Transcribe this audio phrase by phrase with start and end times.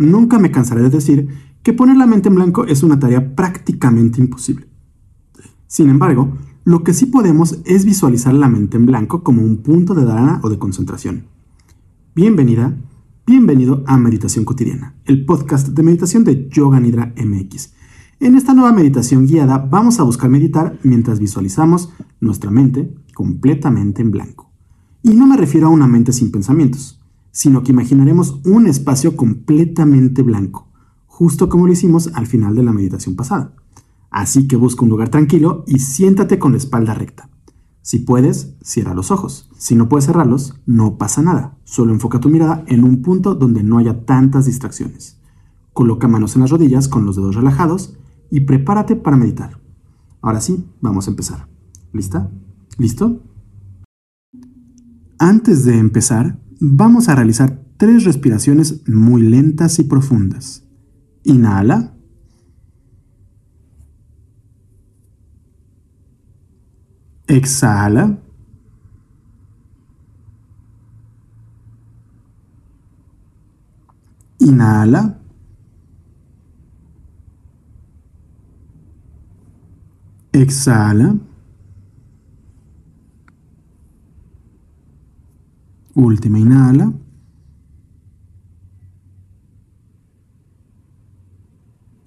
[0.00, 1.28] nunca me cansaré de decir
[1.62, 4.66] que poner la mente en blanco es una tarea prácticamente imposible.
[5.66, 9.94] Sin embargo, lo que sí podemos es visualizar la mente en blanco como un punto
[9.94, 11.24] de dharana o de concentración.
[12.14, 12.74] Bienvenida,
[13.26, 17.74] bienvenido a Meditación Cotidiana, el podcast de meditación de Yoga Nidra MX.
[18.20, 21.90] En esta nueva meditación guiada vamos a buscar meditar mientras visualizamos
[22.20, 24.50] nuestra mente completamente en blanco.
[25.02, 26.99] Y no me refiero a una mente sin pensamientos,
[27.30, 30.68] sino que imaginaremos un espacio completamente blanco,
[31.06, 33.54] justo como lo hicimos al final de la meditación pasada.
[34.10, 37.30] Así que busca un lugar tranquilo y siéntate con la espalda recta.
[37.82, 39.48] Si puedes, cierra los ojos.
[39.56, 41.56] Si no puedes cerrarlos, no pasa nada.
[41.64, 45.18] Solo enfoca tu mirada en un punto donde no haya tantas distracciones.
[45.72, 47.96] Coloca manos en las rodillas con los dedos relajados
[48.30, 49.60] y prepárate para meditar.
[50.20, 51.48] Ahora sí, vamos a empezar.
[51.92, 52.30] ¿Lista?
[52.76, 53.22] ¿Listo?
[55.18, 60.62] Antes de empezar, vamos a realizar tres respiraciones muy lentas y profundas.
[61.24, 61.94] Inhala.
[67.26, 68.18] Exhala.
[74.38, 75.18] Inhala.
[80.32, 81.16] Exhala.
[85.94, 86.92] Última inhala.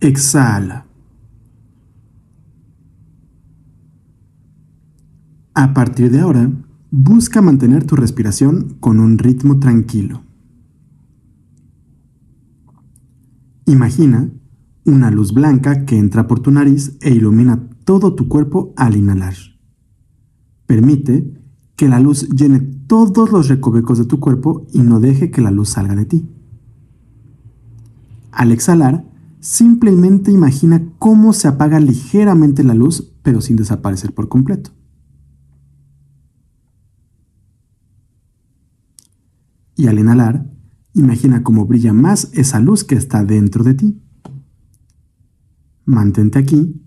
[0.00, 0.86] Exhala.
[5.54, 6.50] A partir de ahora,
[6.90, 10.22] busca mantener tu respiración con un ritmo tranquilo.
[13.66, 14.30] Imagina
[14.84, 19.34] una luz blanca que entra por tu nariz e ilumina todo tu cuerpo al inhalar.
[20.66, 21.39] Permite
[21.80, 25.50] que la luz llene todos los recovecos de tu cuerpo y no deje que la
[25.50, 26.28] luz salga de ti.
[28.32, 29.06] Al exhalar,
[29.38, 34.72] simplemente imagina cómo se apaga ligeramente la luz pero sin desaparecer por completo.
[39.74, 40.46] y al inhalar,
[40.92, 44.02] imagina cómo brilla más esa luz que está dentro de ti.
[45.86, 46.82] Mantente aquí,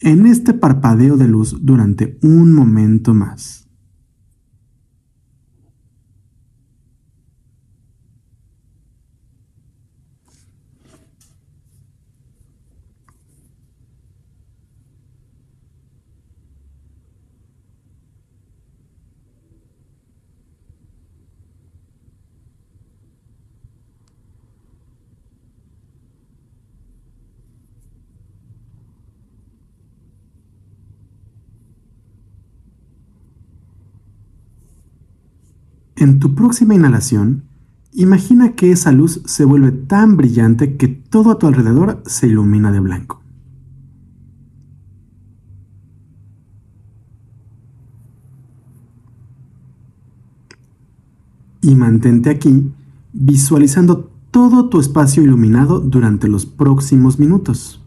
[0.00, 3.67] en este parpadeo de luz durante un momento más.
[36.00, 37.42] En tu próxima inhalación,
[37.92, 42.70] imagina que esa luz se vuelve tan brillante que todo a tu alrededor se ilumina
[42.70, 43.20] de blanco.
[51.62, 52.70] Y mantente aquí
[53.12, 57.82] visualizando todo tu espacio iluminado durante los próximos minutos.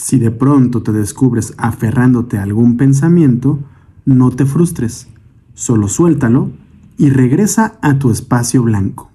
[0.00, 3.58] Si de pronto te descubres aferrándote a algún pensamiento,
[4.06, 5.08] no te frustres,
[5.54, 6.50] solo suéltalo
[6.96, 9.10] y regresa a tu espacio blanco.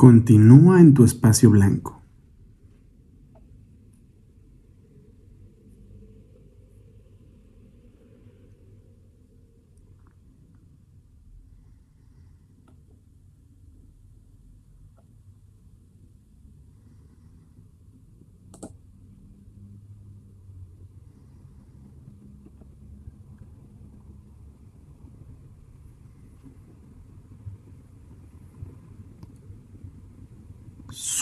[0.00, 1.99] Continúa en tu espacio blanco.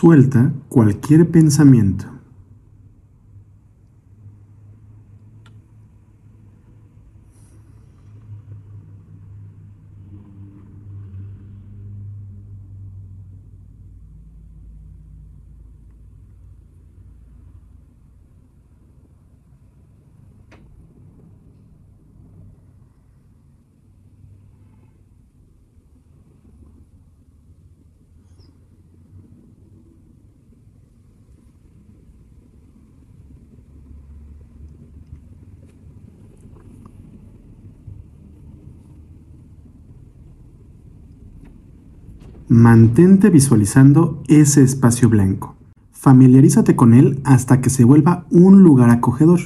[0.01, 2.07] Suelta cualquier pensamiento.
[42.51, 45.55] Mantente visualizando ese espacio blanco.
[45.93, 49.41] Familiarízate con él hasta que se vuelva un lugar acogedor.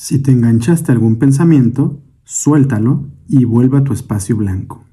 [0.00, 4.84] Si te enganchaste a algún pensamiento, suéltalo y vuelve a tu espacio blanco.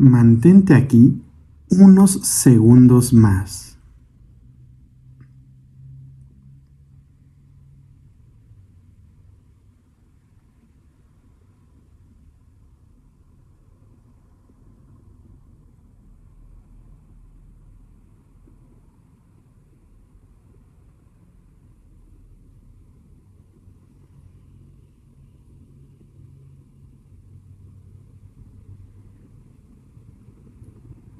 [0.00, 1.20] Mantente aquí
[1.68, 3.69] unos segundos más.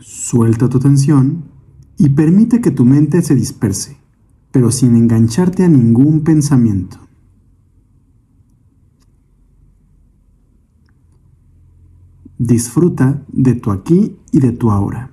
[0.01, 1.45] Suelta tu tensión
[1.99, 3.99] y permite que tu mente se disperse,
[4.51, 6.99] pero sin engancharte a ningún pensamiento.
[12.39, 15.11] Disfruta de tu aquí y de tu ahora.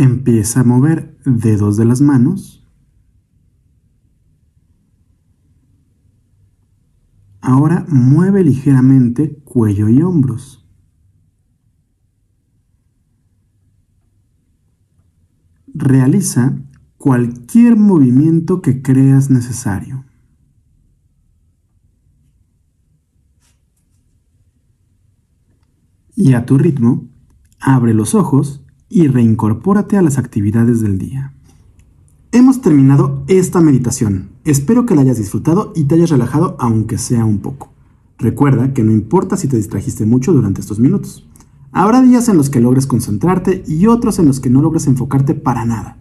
[0.00, 2.66] Empieza a mover dedos de las manos.
[7.42, 10.66] Ahora mueve ligeramente cuello y hombros.
[15.66, 16.56] Realiza
[16.96, 20.06] cualquier movimiento que creas necesario.
[26.16, 27.06] Y a tu ritmo,
[27.60, 28.59] abre los ojos
[28.90, 31.32] y reincorpórate a las actividades del día.
[32.32, 34.30] Hemos terminado esta meditación.
[34.44, 37.72] Espero que la hayas disfrutado y te hayas relajado aunque sea un poco.
[38.18, 41.26] Recuerda que no importa si te distrajiste mucho durante estos minutos.
[41.72, 45.34] Habrá días en los que logres concentrarte y otros en los que no logres enfocarte
[45.34, 45.96] para nada.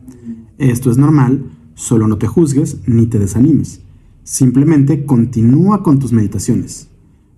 [0.58, 3.82] Esto es normal, solo no te juzgues ni te desanimes.
[4.24, 6.90] Simplemente continúa con tus meditaciones.